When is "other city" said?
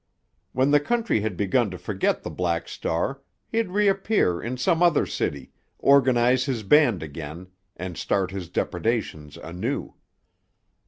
4.81-5.51